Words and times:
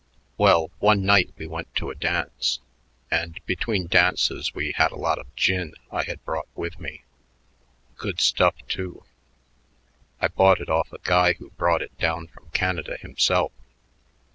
Well, 0.35 0.71
one 0.79 1.03
night 1.05 1.29
we 1.37 1.45
went 1.45 1.75
to 1.75 1.91
a 1.91 1.93
dance, 1.93 2.57
and 3.11 3.39
between 3.45 3.85
dances 3.85 4.51
we 4.51 4.71
had 4.71 4.91
a 4.91 4.95
lot 4.97 5.19
of 5.19 5.27
gin 5.35 5.75
I 5.91 6.01
had 6.05 6.25
brought 6.25 6.47
with 6.55 6.79
me. 6.79 7.03
Good 7.97 8.19
stuff, 8.19 8.55
too. 8.67 9.03
I 10.19 10.27
bought 10.27 10.59
it 10.59 10.69
off 10.71 10.91
a 10.91 10.97
guy 11.03 11.33
who 11.33 11.51
brought 11.51 11.83
it 11.83 11.95
down 11.99 12.25
from 12.25 12.49
Canada 12.49 12.97
himself. 12.99 13.51